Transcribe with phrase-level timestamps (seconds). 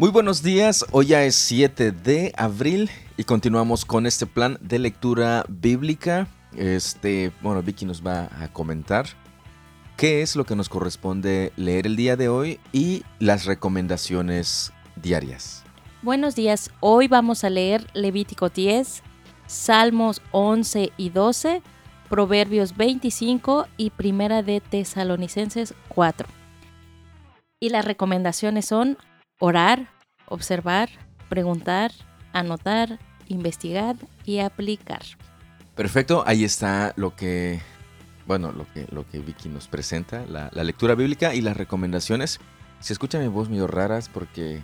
[0.00, 4.78] Muy buenos días, hoy ya es 7 de abril y continuamos con este plan de
[4.78, 6.26] lectura bíblica.
[6.56, 9.04] Este, bueno, Vicky nos va a comentar
[9.98, 15.64] qué es lo que nos corresponde leer el día de hoy y las recomendaciones diarias.
[16.00, 19.02] Buenos días, hoy vamos a leer Levítico 10,
[19.46, 21.60] Salmos 11 y 12,
[22.08, 26.26] Proverbios 25 y Primera de Tesalonicenses 4.
[27.62, 28.96] Y las recomendaciones son
[29.40, 29.88] orar,
[30.26, 30.88] observar,
[31.28, 31.90] preguntar,
[32.32, 35.02] anotar, investigar y aplicar.
[35.74, 37.60] Perfecto, ahí está lo que,
[38.26, 42.38] bueno, lo que, lo que Vicky nos presenta, la, lectura bíblica y las recomendaciones.
[42.78, 44.62] Se escuchan mi voz medio raras porque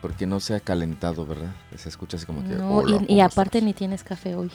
[0.00, 1.54] porque no se ha calentado, ¿verdad?
[1.76, 2.56] Se escucha así como que...
[2.56, 4.50] No, y, aparte ni tienes café hoy.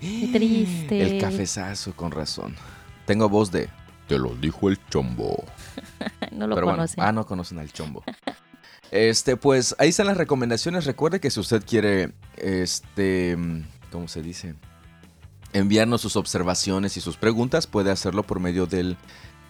[0.00, 1.00] Qué triste.
[1.00, 2.56] El cafezazo, con razón.
[3.06, 3.68] Tengo voz de...
[4.08, 5.44] Te lo dijo el chombo.
[6.32, 7.04] no lo conocen.
[7.04, 8.02] ah, no conocen al chombo.
[8.90, 10.86] Este, pues ahí están las recomendaciones.
[10.86, 13.36] Recuerde que si usted quiere, este,
[13.92, 14.54] ¿cómo se dice?
[15.52, 18.96] Enviarnos sus observaciones y sus preguntas, puede hacerlo por medio del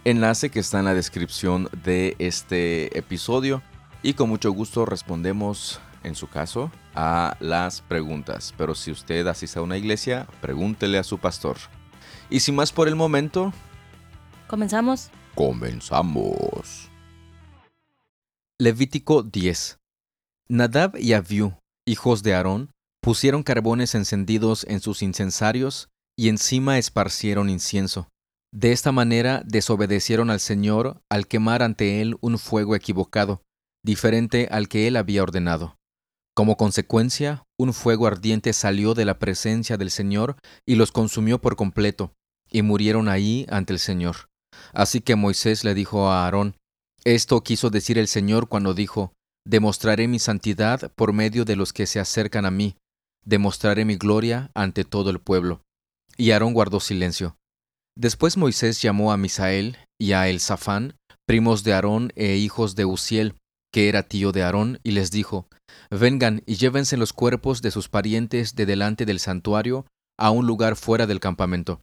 [0.04, 3.62] enlace que está en la descripción de este episodio
[4.02, 8.54] y con mucho gusto respondemos, en su caso, a las preguntas.
[8.56, 11.58] Pero si usted asiste a una iglesia, pregúntele a su pastor.
[12.30, 13.52] Y sin más por el momento...
[14.48, 15.10] ¿Comenzamos?
[15.34, 16.90] Comenzamos.
[18.58, 19.78] Levítico 10.
[20.48, 21.52] Nadab y Abiú,
[21.86, 22.70] hijos de Aarón,
[23.02, 28.08] pusieron carbones encendidos en sus incensarios y encima esparcieron incienso.
[28.50, 33.42] De esta manera desobedecieron al Señor al quemar ante él un fuego equivocado,
[33.84, 35.76] diferente al que él había ordenado.
[36.34, 41.56] Como consecuencia, un fuego ardiente salió de la presencia del Señor y los consumió por
[41.56, 42.14] completo,
[42.50, 44.27] y murieron ahí ante el Señor.
[44.72, 46.56] Así que Moisés le dijo a Aarón,
[47.04, 49.12] Esto quiso decir el Señor cuando dijo,
[49.46, 52.76] Demostraré mi santidad por medio de los que se acercan a mí,
[53.24, 55.62] demostraré mi gloria ante todo el pueblo.
[56.16, 57.36] Y Aarón guardó silencio.
[57.96, 60.96] Después Moisés llamó a Misael y a Elzafán,
[61.26, 63.34] primos de Aarón e hijos de Uziel,
[63.72, 65.48] que era tío de Aarón, y les dijo,
[65.90, 69.86] Vengan y llévense los cuerpos de sus parientes de delante del santuario
[70.18, 71.80] a un lugar fuera del campamento.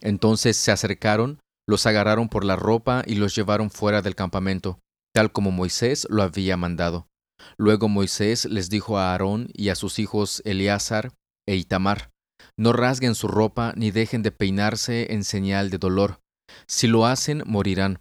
[0.00, 4.80] Entonces se acercaron, los agarraron por la ropa y los llevaron fuera del campamento,
[5.14, 7.08] tal como Moisés lo había mandado.
[7.56, 11.12] Luego Moisés les dijo a Aarón y a sus hijos Eleazar
[11.46, 12.10] e Itamar,
[12.56, 16.20] No rasguen su ropa ni dejen de peinarse en señal de dolor.
[16.66, 18.00] Si lo hacen, morirán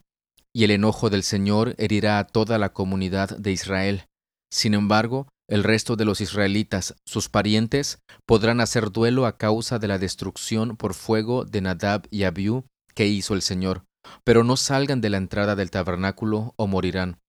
[0.54, 4.08] y el enojo del Señor herirá a toda la comunidad de Israel.
[4.52, 9.88] Sin embargo, el resto de los israelitas, sus parientes, podrán hacer duelo a causa de
[9.88, 13.86] la destrucción por fuego de Nadab y Abiú que hizo el Señor,
[14.24, 17.20] pero no salgan de la entrada del tabernáculo o morirán,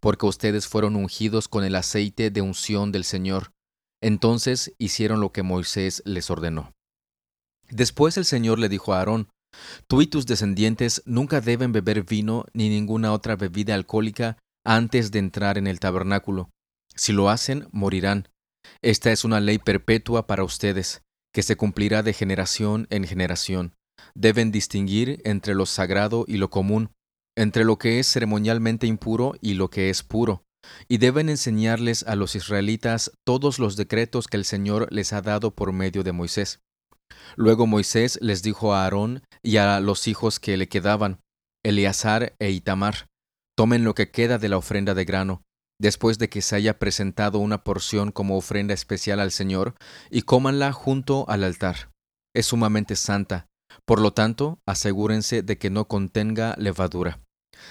[0.00, 3.52] porque ustedes fueron ungidos con el aceite de unción del Señor.
[4.00, 6.72] Entonces hicieron lo que Moisés les ordenó.
[7.70, 9.28] Después el Señor le dijo a Aarón,
[9.86, 15.18] Tú y tus descendientes nunca deben beber vino ni ninguna otra bebida alcohólica antes de
[15.18, 16.50] entrar en el tabernáculo.
[16.94, 18.28] Si lo hacen, morirán.
[18.80, 21.02] Esta es una ley perpetua para ustedes,
[21.32, 23.74] que se cumplirá de generación en generación.
[24.14, 26.90] Deben distinguir entre lo sagrado y lo común,
[27.36, 30.44] entre lo que es ceremonialmente impuro y lo que es puro,
[30.88, 35.54] y deben enseñarles a los israelitas todos los decretos que el Señor les ha dado
[35.54, 36.60] por medio de Moisés.
[37.36, 41.20] Luego Moisés les dijo a Aarón y a los hijos que le quedaban,
[41.64, 43.06] Eleazar e Itamar,
[43.56, 45.42] tomen lo que queda de la ofrenda de grano,
[45.80, 49.74] después de que se haya presentado una porción como ofrenda especial al Señor,
[50.10, 51.90] y cómanla junto al altar.
[52.34, 53.46] Es sumamente santa,
[53.84, 57.20] por lo tanto, asegúrense de que no contenga levadura.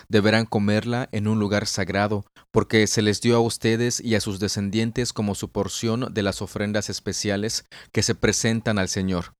[0.09, 4.39] Deberán comerla en un lugar sagrado, porque se les dio a ustedes y a sus
[4.39, 9.33] descendientes como su porción de las ofrendas especiales que se presentan al Señor.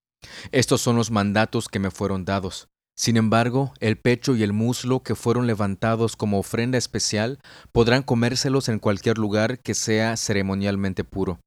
[0.52, 2.68] Estos son los mandatos que me fueron dados.
[2.98, 7.40] Sin embargo, el pecho y el muslo que fueron levantados como ofrenda especial
[7.72, 11.40] podrán comérselos en cualquier lugar que sea ceremonialmente puro.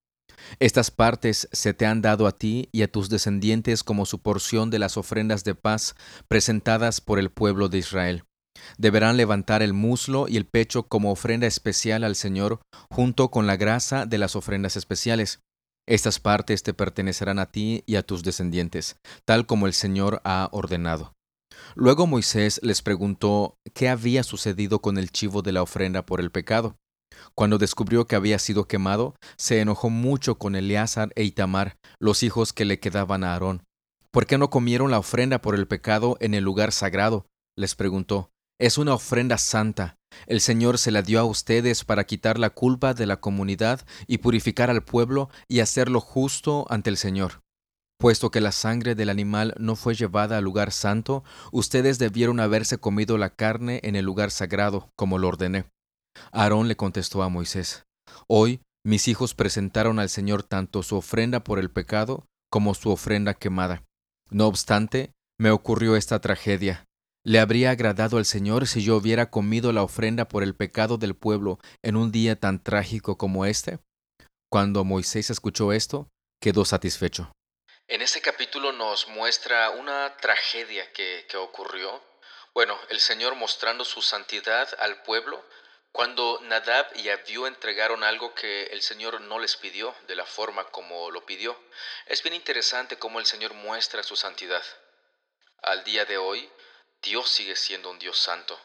[0.58, 4.70] Estas partes se te han dado a ti y a tus descendientes como su porción
[4.70, 5.94] de las ofrendas de paz
[6.28, 8.24] presentadas por el pueblo de Israel.
[8.78, 12.60] Deberán levantar el muslo y el pecho como ofrenda especial al Señor
[12.90, 15.40] junto con la grasa de las ofrendas especiales.
[15.86, 20.48] Estas partes te pertenecerán a ti y a tus descendientes, tal como el Señor ha
[20.52, 21.12] ordenado.
[21.74, 26.30] Luego Moisés les preguntó qué había sucedido con el chivo de la ofrenda por el
[26.30, 26.76] pecado.
[27.34, 32.52] Cuando descubrió que había sido quemado, se enojó mucho con Eleazar e Itamar, los hijos
[32.52, 33.62] que le quedaban a Aarón.
[34.10, 37.26] ¿Por qué no comieron la ofrenda por el pecado en el lugar sagrado?
[37.56, 38.30] les preguntó.
[38.60, 39.96] Es una ofrenda santa.
[40.26, 44.18] El Señor se la dio a ustedes para quitar la culpa de la comunidad y
[44.18, 47.42] purificar al pueblo y hacerlo justo ante el Señor.
[47.98, 52.78] Puesto que la sangre del animal no fue llevada al lugar santo, ustedes debieron haberse
[52.78, 55.64] comido la carne en el lugar sagrado, como lo ordené.
[56.32, 57.84] Aarón le contestó a Moisés,
[58.26, 63.34] Hoy mis hijos presentaron al Señor tanto su ofrenda por el pecado como su ofrenda
[63.34, 63.82] quemada.
[64.30, 66.84] No obstante, me ocurrió esta tragedia.
[67.24, 71.14] ¿Le habría agradado al Señor si yo hubiera comido la ofrenda por el pecado del
[71.14, 73.78] pueblo en un día tan trágico como este?
[74.50, 76.08] Cuando Moisés escuchó esto,
[76.40, 77.32] quedó satisfecho.
[77.88, 82.02] En este capítulo nos muestra una tragedia que, que ocurrió.
[82.52, 85.42] Bueno, el Señor mostrando su santidad al pueblo
[85.94, 90.64] cuando Nadab y Abiú entregaron algo que el Señor no les pidió de la forma
[90.72, 91.56] como lo pidió,
[92.06, 94.64] es bien interesante cómo el Señor muestra su santidad.
[95.62, 96.50] Al día de hoy,
[97.00, 98.60] Dios sigue siendo un Dios santo,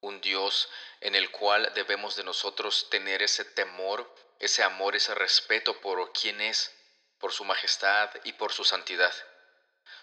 [0.00, 0.68] un Dios
[1.00, 6.38] en el cual debemos de nosotros tener ese temor, ese amor, ese respeto por quien
[6.42, 6.70] es,
[7.18, 9.14] por su majestad y por su santidad.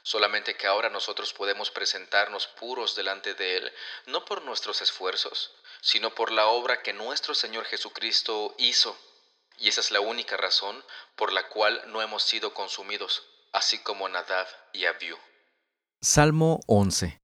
[0.06, 3.72] Solamente que ahora nosotros podemos presentarnos puros delante de Él,
[4.06, 8.96] no por nuestros esfuerzos, sino por la obra que nuestro Señor Jesucristo hizo.
[9.58, 10.84] Y esa es la única razón
[11.16, 15.18] por la cual no hemos sido consumidos, así como Nadab y Abiú.
[16.04, 17.18] Salmo 11.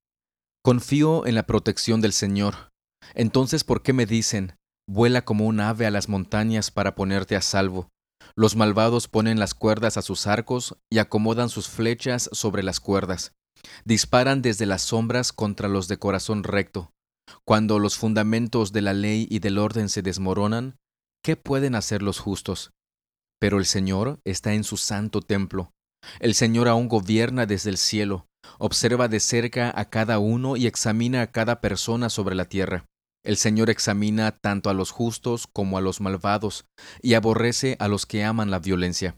[0.63, 2.71] Confío en la protección del Señor.
[3.13, 4.57] Entonces, ¿por qué me dicen,
[4.87, 7.89] vuela como un ave a las montañas para ponerte a salvo?
[8.35, 13.33] Los malvados ponen las cuerdas a sus arcos y acomodan sus flechas sobre las cuerdas.
[13.85, 16.91] Disparan desde las sombras contra los de corazón recto.
[17.45, 20.77] Cuando los fundamentos de la ley y del orden se desmoronan,
[21.23, 22.71] ¿qué pueden hacer los justos?
[23.39, 25.71] Pero el Señor está en su santo templo.
[26.19, 31.21] El Señor aún gobierna desde el cielo, observa de cerca a cada uno y examina
[31.21, 32.85] a cada persona sobre la tierra.
[33.23, 36.65] El Señor examina tanto a los justos como a los malvados,
[37.01, 39.15] y aborrece a los que aman la violencia.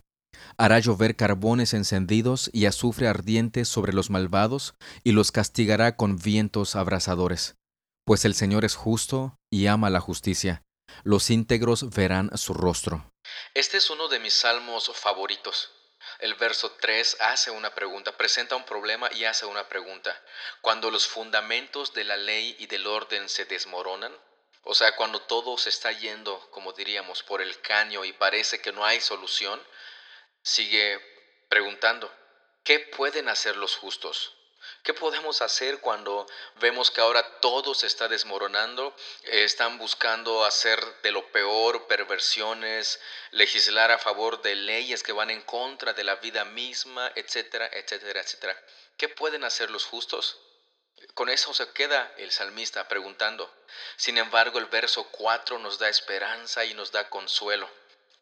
[0.58, 6.76] Hará llover carbones encendidos y azufre ardiente sobre los malvados, y los castigará con vientos
[6.76, 7.56] abrasadores
[8.04, 10.62] pues el Señor es justo y ama la justicia.
[11.02, 13.10] Los íntegros verán su rostro.
[13.54, 15.70] Este es uno de mis salmos favoritos.
[16.18, 20.20] El verso 3 hace una pregunta, presenta un problema y hace una pregunta.
[20.60, 24.16] Cuando los fundamentos de la ley y del orden se desmoronan,
[24.62, 28.72] o sea, cuando todo se está yendo, como diríamos, por el caño y parece que
[28.72, 29.62] no hay solución,
[30.42, 31.00] sigue
[31.48, 32.12] preguntando,
[32.64, 34.33] ¿qué pueden hacer los justos?
[34.82, 36.26] ¿Qué podemos hacer cuando
[36.56, 38.94] vemos que ahora todo se está desmoronando?
[39.22, 43.00] Eh, están buscando hacer de lo peor perversiones,
[43.30, 48.20] legislar a favor de leyes que van en contra de la vida misma, etcétera, etcétera,
[48.20, 48.62] etcétera.
[48.96, 50.38] ¿Qué pueden hacer los justos?
[51.14, 53.52] Con eso se queda el salmista preguntando.
[53.96, 57.70] Sin embargo, el verso 4 nos da esperanza y nos da consuelo.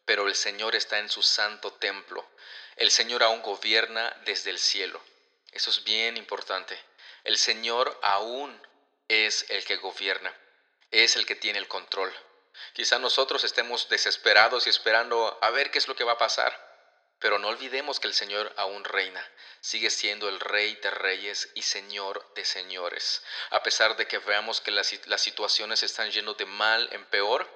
[0.05, 2.27] Pero el Señor está en su santo templo.
[2.75, 5.01] El Señor aún gobierna desde el cielo.
[5.53, 6.77] Eso es bien importante.
[7.23, 8.59] El Señor aún
[9.07, 10.35] es el que gobierna,
[10.91, 12.13] es el que tiene el control.
[12.73, 16.53] Quizá nosotros estemos desesperados y esperando a ver qué es lo que va a pasar,
[17.19, 19.25] pero no olvidemos que el Señor aún reina,
[19.61, 23.23] sigue siendo el Rey de reyes y Señor de señores.
[23.51, 27.49] A pesar de que veamos que las, las situaciones están yendo de mal en peor,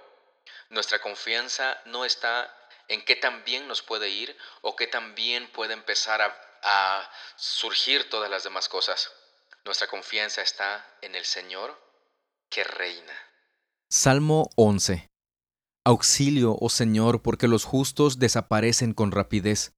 [0.70, 2.54] nuestra confianza no está
[2.88, 7.10] en qué tan bien nos puede ir o qué tan bien puede empezar a a
[7.38, 9.10] surgir todas las demás cosas.
[9.64, 11.80] Nuestra confianza está en el Señor
[12.50, 13.14] que reina.
[13.90, 15.10] Salmo 11.
[15.86, 19.72] Auxilio, oh Señor, porque los justos desaparecen con rapidez.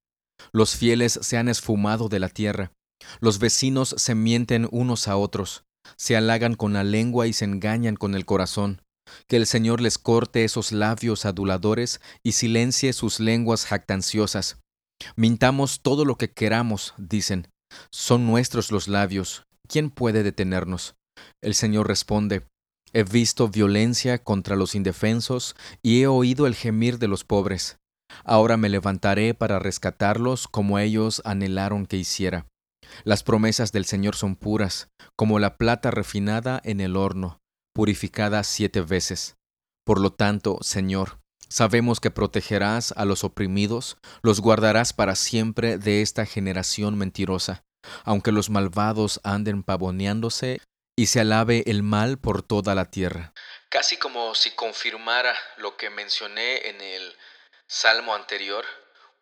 [0.52, 2.72] Los fieles se han esfumado de la tierra.
[3.20, 5.64] Los vecinos se mienten unos a otros,
[5.96, 8.82] se halagan con la lengua y se engañan con el corazón.
[9.28, 14.58] Que el Señor les corte esos labios aduladores y silencie sus lenguas jactanciosas.
[15.16, 17.48] Mintamos todo lo que queramos, dicen.
[17.92, 19.44] Son nuestros los labios.
[19.68, 20.96] ¿Quién puede detenernos?
[21.42, 22.46] El Señor responde,
[22.92, 27.78] He visto violencia contra los indefensos y he oído el gemir de los pobres.
[28.24, 32.48] Ahora me levantaré para rescatarlos como ellos anhelaron que hiciera.
[33.04, 37.40] Las promesas del Señor son puras, como la plata refinada en el horno,
[37.76, 39.36] purificada siete veces.
[39.86, 46.04] Por lo tanto, Señor, Sabemos que protegerás a los oprimidos, los guardarás para siempre de
[46.04, 47.64] esta generación mentirosa,
[48.04, 50.62] aunque los malvados anden pavoneándose
[50.96, 53.34] y se alabe el mal por toda la tierra.
[53.70, 57.16] Casi como si confirmara lo que mencioné en el
[57.68, 58.66] salmo anterior,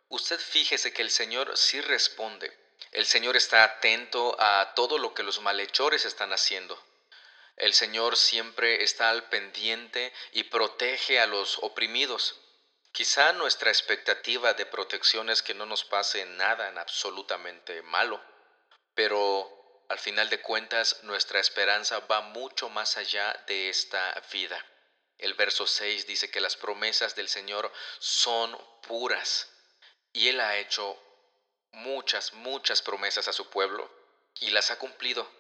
[0.10, 2.52] usted fíjese que el Señor sí responde.
[2.92, 6.78] El Señor está atento a todo lo que los malhechores están haciendo.
[7.58, 12.40] El Señor siempre está al pendiente y protege a los oprimidos.
[12.92, 18.24] Quizá nuestra expectativa de protección es que no nos pase nada en absolutamente malo,
[18.94, 24.64] pero al final de cuentas nuestra esperanza va mucho más allá de esta vida.
[25.18, 28.56] El verso 6 dice que las promesas del Señor son
[28.88, 29.52] puras
[30.14, 30.96] y Él ha hecho
[31.72, 33.90] muchas, muchas promesas a su pueblo
[34.40, 35.37] y las ha cumplido.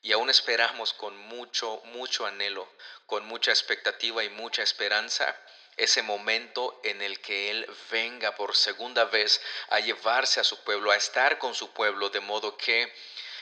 [0.00, 2.72] Y aún esperamos con mucho, mucho anhelo,
[3.06, 5.36] con mucha expectativa y mucha esperanza
[5.78, 10.90] ese momento en el que Él venga por segunda vez a llevarse a su pueblo,
[10.90, 12.92] a estar con su pueblo, de modo que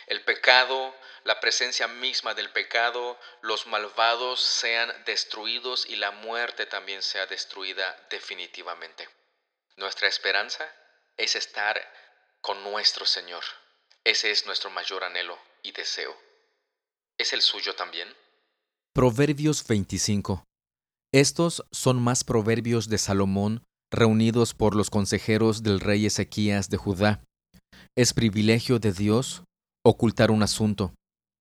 [0.07, 0.95] el pecado,
[1.25, 8.07] la presencia misma del pecado, los malvados sean destruidos y la muerte también sea destruida
[8.11, 9.09] definitivamente.
[9.77, 10.71] Nuestra esperanza
[11.17, 11.93] es estar
[12.41, 13.45] con nuestro Señor.
[14.05, 16.26] Ese es nuestro mayor anhelo y deseo.
[17.19, 18.09] ¿Es el suyo también?
[18.95, 20.45] Proverbios 25.
[21.15, 27.23] Estos son más proverbios de Salomón reunidos por los consejeros del rey Ezequías de Judá.
[27.97, 29.45] Es privilegio de Dios
[29.83, 30.93] ocultar un asunto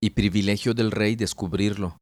[0.02, 1.98] y privilegio del rey descubrirlo.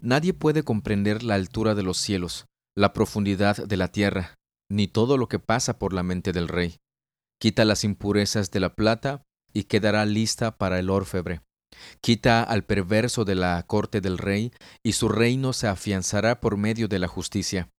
[0.00, 4.36] Nadie puede comprender la altura de los cielos, la profundidad de la tierra,
[4.70, 6.76] ni todo lo que pasa por la mente del rey.
[7.38, 9.22] Quita las impurezas de la plata
[9.52, 11.42] y quedará lista para el orfebre.
[12.00, 16.88] Quita al perverso de la corte del rey, y su reino se afianzará por medio
[16.88, 17.70] de la justicia.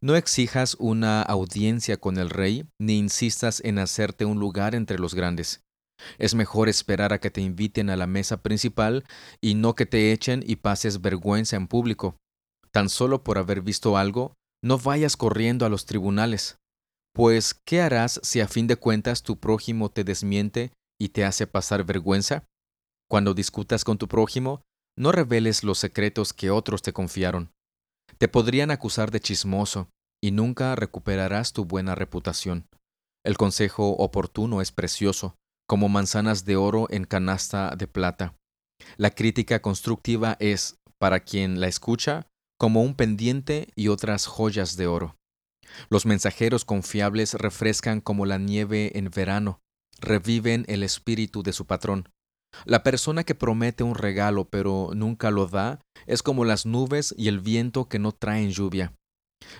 [0.00, 5.14] No exijas una audiencia con el rey, ni insistas en hacerte un lugar entre los
[5.14, 5.62] grandes.
[6.18, 9.04] Es mejor esperar a que te inviten a la mesa principal
[9.40, 12.16] y no que te echen y pases vergüenza en público.
[12.70, 16.58] Tan solo por haber visto algo, no vayas corriendo a los tribunales.
[17.12, 21.46] Pues, ¿qué harás si a fin de cuentas tu prójimo te desmiente y te hace
[21.46, 22.44] pasar vergüenza?
[23.10, 24.62] Cuando discutas con tu prójimo,
[24.96, 27.50] no reveles los secretos que otros te confiaron.
[28.18, 29.88] Te podrían acusar de chismoso,
[30.22, 32.68] y nunca recuperarás tu buena reputación.
[33.24, 35.34] El consejo oportuno es precioso,
[35.68, 38.36] como manzanas de oro en canasta de plata.
[38.96, 44.86] La crítica constructiva es, para quien la escucha, como un pendiente y otras joyas de
[44.86, 45.16] oro.
[45.88, 49.60] Los mensajeros confiables refrescan como la nieve en verano,
[49.98, 52.08] reviven el espíritu de su patrón.
[52.64, 57.28] La persona que promete un regalo pero nunca lo da es como las nubes y
[57.28, 58.94] el viento que no traen lluvia.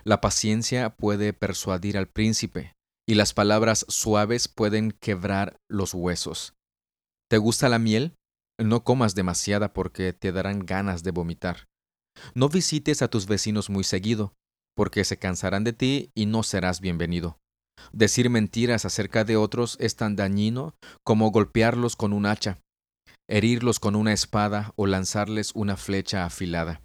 [0.04, 2.74] La paciencia puede persuadir al príncipe,
[3.08, 6.54] y las palabras suaves pueden quebrar los huesos.
[7.30, 8.14] ¿Te gusta la miel?
[8.58, 11.68] No comas demasiada porque te darán ganas de vomitar.
[12.34, 14.34] No visites a tus vecinos muy seguido,
[14.76, 17.38] porque se cansarán de ti y no serás bienvenido.
[17.92, 22.60] Decir mentiras acerca de otros es tan dañino como golpearlos con un hacha
[23.30, 26.82] herirlos con una espada o lanzarles una flecha afilada.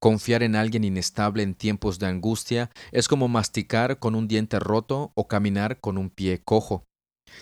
[0.00, 5.12] Confiar en alguien inestable en tiempos de angustia es como masticar con un diente roto
[5.14, 6.84] o caminar con un pie cojo.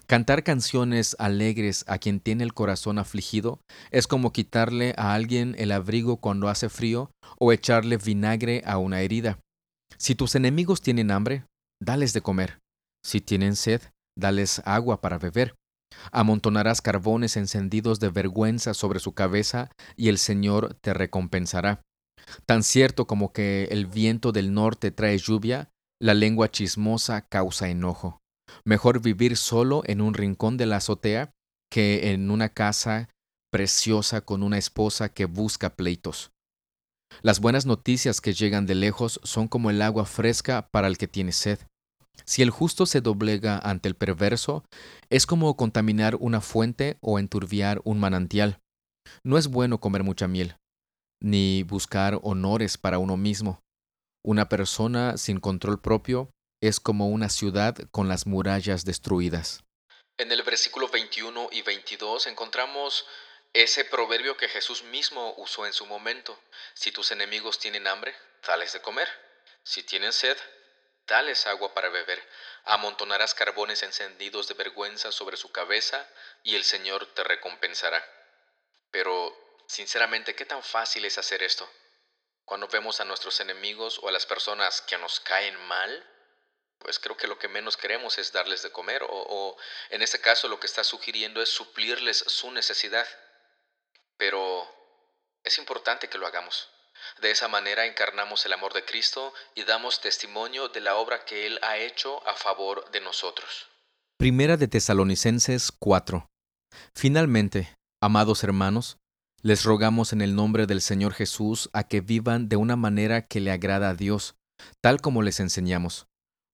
[0.07, 5.73] Cantar canciones alegres a quien tiene el corazón afligido es como quitarle a alguien el
[5.73, 9.39] abrigo cuando hace frío o echarle vinagre a una herida.
[9.99, 11.45] Si tus enemigos tienen hambre,
[11.81, 12.59] dales de comer.
[13.05, 13.83] Si tienen sed,
[14.17, 15.55] dales agua para beber.
[16.11, 21.83] Amontonarás carbones encendidos de vergüenza sobre su cabeza y el Señor te recompensará.
[22.47, 25.71] Tan cierto como que el viento del norte trae lluvia,
[26.01, 28.19] la lengua chismosa causa enojo.
[28.65, 31.31] Mejor vivir solo en un rincón de la azotea
[31.71, 33.09] que en una casa
[33.51, 36.33] preciosa con una esposa que busca pleitos.
[37.21, 41.09] Las buenas noticias que llegan de lejos son como el agua fresca para el que
[41.09, 41.59] tiene sed.
[42.25, 44.65] Si el justo se doblega ante el perverso,
[45.11, 48.59] es como contaminar una fuente o enturbiar un manantial.
[49.25, 50.57] No es bueno comer mucha miel,
[51.21, 53.61] ni buscar honores para uno mismo.
[54.25, 56.31] Una persona sin control propio
[56.63, 59.65] es como una ciudad con las murallas destruidas.
[60.19, 63.05] En el versículo 21 y 22 encontramos
[63.53, 66.39] ese proverbio que Jesús mismo usó en su momento.
[66.75, 68.15] Si tus enemigos tienen hambre,
[68.47, 69.09] dales de comer.
[69.65, 70.37] Si tienen sed,
[71.07, 72.27] dales agua para beber,
[72.65, 76.09] amontonarás carbones encendidos de vergüenza sobre su cabeza,
[76.43, 78.05] y el Señor te recompensará.
[78.91, 81.69] Pero, sinceramente, ¿qué tan fácil es hacer esto?
[82.45, 86.09] Cuando vemos a nuestros enemigos o a las personas que nos caen mal,
[86.79, 89.57] pues creo que lo que menos queremos es darles de comer, o, o
[89.91, 93.09] en este caso lo que está sugiriendo es suplirles su necesidad.
[94.17, 94.69] Pero
[95.45, 96.72] es importante que lo hagamos.
[97.21, 101.47] De esa manera encarnamos el amor de Cristo y damos testimonio de la obra que
[101.47, 103.69] Él ha hecho a favor de nosotros.
[104.19, 106.29] Primera de Tesalonicenses 4.
[106.95, 108.99] Finalmente, amados hermanos,
[109.45, 113.41] Les rogamos en el nombre del Señor Jesús a que vivan de una manera que
[113.41, 114.37] le agrada a Dios,
[114.81, 116.07] tal como les enseñamos.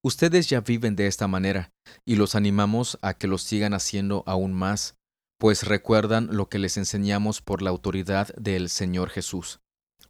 [0.03, 1.71] Ustedes ya viven de esta manera,
[2.07, 4.95] y los animamos a que lo sigan haciendo aún más,
[5.39, 9.61] pues recuerdan lo que les enseñamos por la autoridad del Señor Jesús.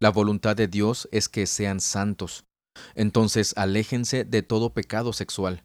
[0.01, 2.45] La voluntad de Dios es que sean santos.
[2.95, 5.65] Entonces aléjense de todo pecado sexual.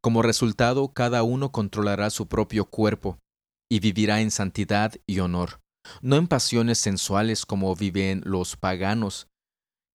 [0.00, 3.18] Como resultado, cada uno controlará su propio cuerpo
[3.70, 5.60] y vivirá en santidad y honor,
[6.02, 9.26] no en pasiones sensuales como viven los paganos,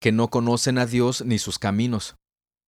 [0.01, 2.15] que no conocen a Dios ni sus caminos.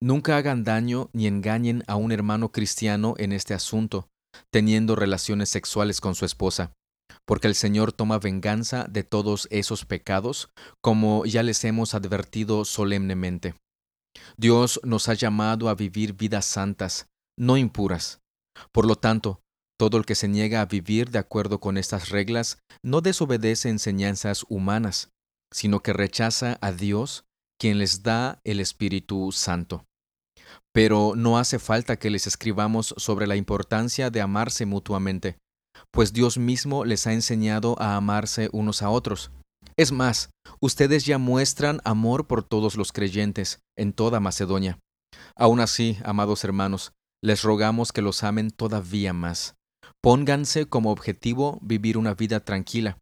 [0.02, 4.08] Nunca hagan daño ni engañen a un hermano cristiano en este asunto,
[4.52, 6.72] teniendo relaciones sexuales con su esposa,
[7.26, 10.50] porque el Señor toma venganza de todos esos pecados,
[10.82, 13.56] como ya les hemos advertido solemnemente.
[14.38, 18.20] Dios nos ha llamado a vivir vidas santas, no impuras.
[18.72, 19.42] Por lo tanto,
[19.80, 24.46] todo el que se niega a vivir de acuerdo con estas reglas no desobedece enseñanzas
[24.48, 25.10] humanas,
[25.52, 27.26] sino que rechaza a Dios,
[27.60, 29.86] quien les da el Espíritu Santo.
[30.74, 35.38] Pero no hace falta que les escribamos sobre la importancia de amarse mutuamente,
[35.92, 39.32] pues Dios mismo les ha enseñado a amarse unos a otros.
[39.78, 44.80] Es más, ustedes ya muestran amor por todos los creyentes en toda Macedonia.
[45.36, 46.92] Aún así, amados hermanos,
[47.24, 49.56] les rogamos que los amen todavía más.
[50.02, 52.98] Pónganse como objetivo vivir una vida tranquila.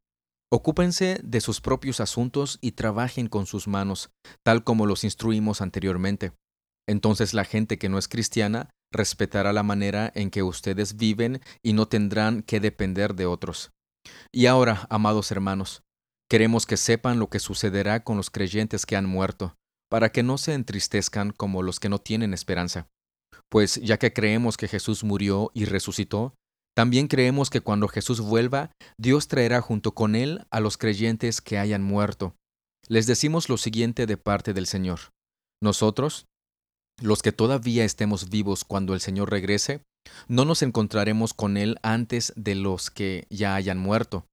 [0.52, 4.10] Ocúpense de sus propios asuntos y trabajen con sus manos,
[4.44, 6.34] tal como los instruimos anteriormente.
[6.88, 11.74] Entonces la gente que no es cristiana respetará la manera en que ustedes viven y
[11.74, 13.72] no tendrán que depender de otros.
[14.32, 15.84] Y ahora, amados hermanos,
[16.30, 19.56] queremos que sepan lo que sucederá con los creyentes que han muerto,
[19.90, 22.88] para que no se entristezcan como los que no tienen esperanza.
[23.50, 26.36] Pues ya que creemos que Jesús murió y resucitó,
[26.76, 31.58] también creemos que cuando Jesús vuelva, Dios traerá junto con él a los creyentes que
[31.58, 32.36] hayan muerto.
[32.88, 35.00] Les decimos lo siguiente de parte del Señor.
[35.62, 36.26] Nosotros,
[37.02, 39.82] los que todavía estemos vivos cuando el Señor regrese,
[40.28, 44.26] no nos encontraremos con Él antes de los que ya hayan muerto.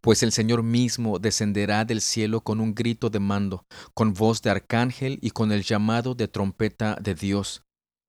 [0.00, 4.50] Pues el Señor mismo descenderá del cielo con un grito de mando, con voz de
[4.50, 7.62] arcángel y con el llamado de trompeta de Dios.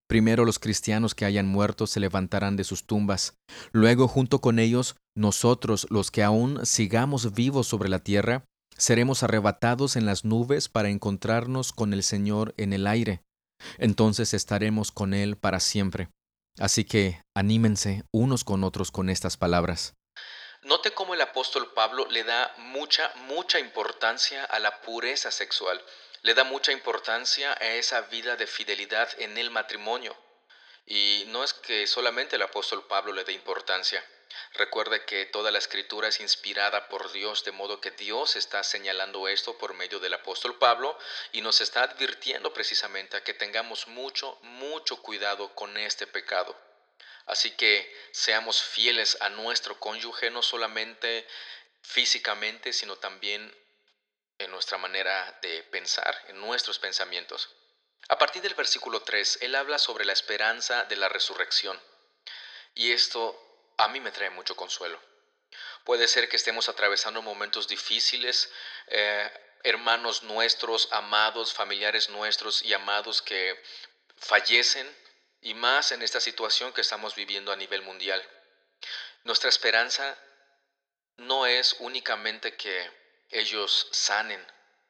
[0.08, 3.36] Primero los cristianos que hayan muerto se levantarán de sus tumbas.
[3.74, 8.46] Luego, junto con ellos, nosotros, los que aún sigamos vivos sobre la tierra,
[8.78, 13.22] seremos arrebatados en las nubes para encontrarnos con el Señor en el aire
[13.78, 16.10] entonces estaremos con Él para siempre.
[16.60, 19.94] Así que anímense unos con otros con estas palabras.
[20.64, 25.82] Note cómo el apóstol Pablo le da mucha, mucha importancia a la pureza sexual,
[26.24, 30.16] le da mucha importancia a esa vida de fidelidad en el matrimonio.
[30.86, 34.04] Y no es que solamente el apóstol Pablo le dé importancia,
[34.54, 39.28] Recuerde que toda la escritura es inspirada por Dios, de modo que Dios está señalando
[39.28, 40.98] esto por medio del apóstol Pablo
[41.32, 46.56] y nos está advirtiendo precisamente a que tengamos mucho, mucho cuidado con este pecado.
[47.26, 51.28] Así que seamos fieles a nuestro cónyuge, no solamente
[51.82, 53.54] físicamente, sino también
[54.40, 57.50] en nuestra manera de pensar, en nuestros pensamientos.
[58.10, 61.80] A partir del versículo 3, él habla sobre la esperanza de la resurrección.
[62.74, 63.47] Y esto
[63.78, 65.00] a mí me trae mucho consuelo.
[65.84, 68.52] Puede ser que estemos atravesando momentos difíciles,
[68.88, 69.32] eh,
[69.64, 73.62] hermanos nuestros, amados, familiares nuestros y amados que
[74.18, 74.88] fallecen,
[75.42, 78.22] y más en esta situación que estamos viviendo a nivel mundial.
[79.24, 80.18] Nuestra esperanza
[81.18, 82.92] no es únicamente que
[83.30, 84.46] ellos sanen,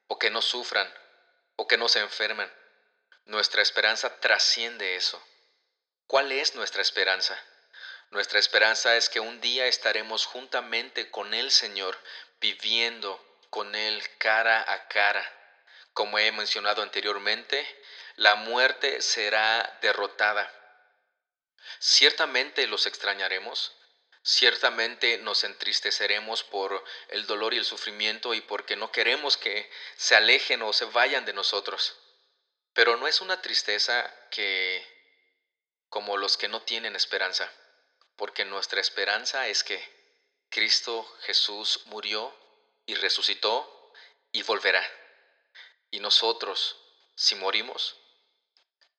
[0.07, 0.91] o que no sufran,
[1.57, 2.51] o que no se enfermen.
[3.25, 5.21] Nuestra esperanza trasciende eso.
[6.07, 7.37] ¿Cuál es nuestra esperanza?
[8.09, 11.99] Nuestra esperanza es que un día estaremos juntamente con el Señor,
[12.39, 15.25] viviendo con Él cara a cara.
[15.91, 17.67] Como he mencionado anteriormente,
[18.15, 20.49] la muerte será derrotada.
[21.79, 23.75] Ciertamente los extrañaremos,
[24.23, 30.15] ciertamente nos entristeceremos por el dolor y el sufrimiento y porque no queremos que se
[30.15, 31.99] alejen o se vayan de nosotros.
[32.71, 34.85] Pero no es una tristeza que
[35.89, 37.51] como los que no tienen esperanza
[38.17, 39.81] porque nuestra esperanza es que
[40.49, 42.35] Cristo Jesús murió
[42.85, 43.93] y resucitó
[44.31, 44.83] y volverá.
[45.91, 46.77] Y nosotros,
[47.15, 47.95] si morimos,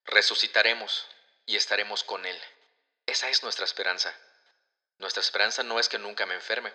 [0.05, 1.07] resucitaremos
[1.47, 2.41] y estaremos con Él.
[3.07, 4.17] Esa es nuestra esperanza.
[4.99, 6.73] Nuestra esperanza no es que nunca me enferme,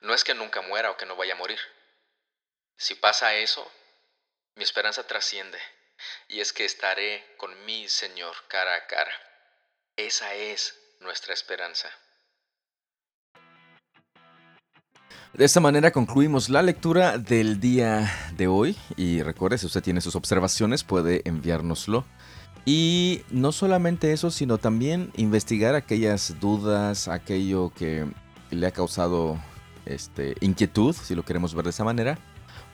[0.00, 1.60] no es que nunca muera o que no vaya a morir.
[2.76, 3.70] Si pasa eso,
[4.54, 5.60] mi esperanza trasciende
[6.28, 9.12] y es que estaré con mi Señor cara a cara.
[9.96, 11.88] Esa es nuestra esperanza.
[15.36, 20.00] De esta manera concluimos la lectura del día de hoy y recuerde, si usted tiene
[20.00, 22.06] sus observaciones puede enviárnoslo.
[22.64, 28.06] Y no solamente eso, sino también investigar aquellas dudas, aquello que
[28.50, 29.38] le ha causado
[29.84, 32.18] este, inquietud, si lo queremos ver de esa manera,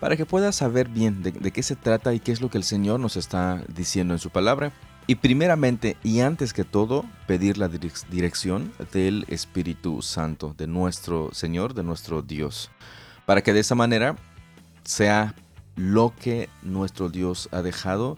[0.01, 2.59] para que pueda saber bien de, de qué se trata y qué es lo que
[2.59, 4.73] el Señor nos está diciendo en su palabra.
[5.07, 11.75] Y primeramente y antes que todo, pedir la dirección del Espíritu Santo, de nuestro Señor,
[11.75, 12.71] de nuestro Dios,
[13.27, 14.17] para que de esa manera
[14.85, 15.35] sea
[15.75, 18.17] lo que nuestro Dios ha dejado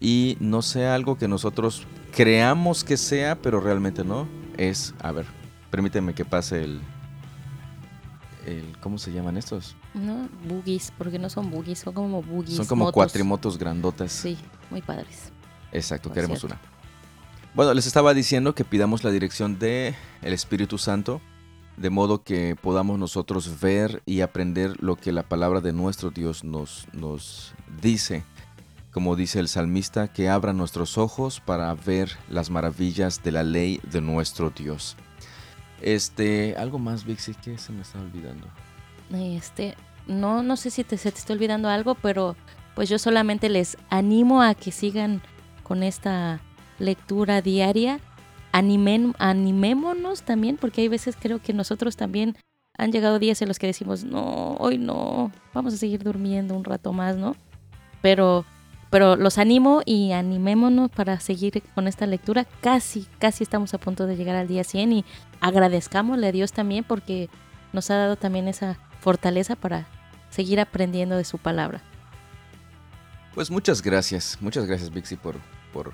[0.00, 4.28] y no sea algo que nosotros creamos que sea, pero realmente no.
[4.56, 5.26] Es, a ver,
[5.70, 6.80] permíteme que pase el,
[8.46, 9.76] el ¿cómo se llaman estos?
[9.94, 12.56] No, boogies, porque no son boogies, son como boogies.
[12.56, 14.12] Son como cuatrimotos grandotas.
[14.12, 14.36] Sí,
[14.70, 15.32] muy padres.
[15.72, 16.58] Exacto, queremos una.
[17.54, 21.20] Bueno, les estaba diciendo que pidamos la dirección de el Espíritu Santo,
[21.76, 26.44] de modo que podamos nosotros ver y aprender lo que la palabra de nuestro Dios
[26.44, 28.24] nos, nos dice.
[28.92, 33.80] Como dice el salmista, que abra nuestros ojos para ver las maravillas de la ley
[33.90, 34.96] de nuestro Dios.
[35.80, 38.48] Este, algo más, Vixi, que se me está olvidando.
[39.12, 39.76] Este,
[40.06, 42.36] no, no sé si te, se te está olvidando algo, pero
[42.74, 45.22] pues yo solamente les animo a que sigan
[45.68, 46.40] con esta
[46.78, 48.00] lectura diaria.
[48.52, 52.36] animémonos también, porque hay veces creo que nosotros también
[52.78, 56.64] han llegado días en los que decimos, no, hoy no, vamos a seguir durmiendo un
[56.64, 57.36] rato más, ¿no?
[58.00, 58.44] Pero,
[58.88, 62.46] pero los animo y animémonos para seguir con esta lectura.
[62.62, 65.04] Casi, casi estamos a punto de llegar al día 100 y
[65.40, 67.28] agradezcámosle a Dios también porque
[67.72, 69.86] nos ha dado también esa fortaleza para
[70.30, 71.82] seguir aprendiendo de su palabra.
[73.34, 75.36] Pues muchas gracias, muchas gracias Vixi por
[75.72, 75.92] por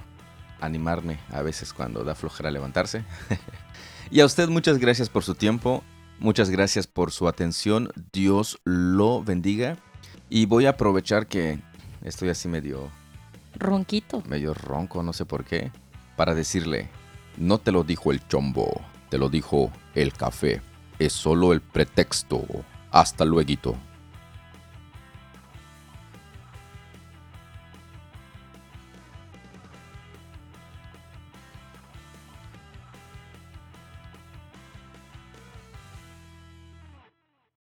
[0.61, 3.05] animarme a veces cuando da flojera levantarse.
[4.11, 5.83] y a usted muchas gracias por su tiempo,
[6.19, 9.77] muchas gracias por su atención, Dios lo bendiga.
[10.31, 11.61] Y voy a aprovechar que
[12.03, 12.91] estoy así medio...
[13.57, 14.23] Ronquito.
[14.27, 15.71] Medio ronco, no sé por qué,
[16.17, 16.89] para decirle,
[17.37, 20.61] no te lo dijo el chombo, te lo dijo el café.
[20.99, 22.45] Es solo el pretexto.
[22.91, 23.77] Hasta luego.